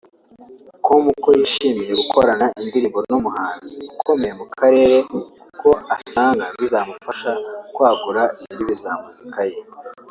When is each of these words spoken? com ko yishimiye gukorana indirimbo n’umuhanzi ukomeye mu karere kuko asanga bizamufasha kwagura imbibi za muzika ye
com 0.85 1.03
ko 1.23 1.29
yishimiye 1.39 1.93
gukorana 2.01 2.45
indirimbo 2.61 2.99
n’umuhanzi 3.09 3.77
ukomeye 3.99 4.33
mu 4.39 4.45
karere 4.59 4.95
kuko 5.11 5.69
asanga 5.95 6.43
bizamufasha 6.59 7.31
kwagura 7.75 8.23
imbibi 8.45 8.73
za 8.81 8.91
muzika 9.03 9.41
ye 9.49 9.57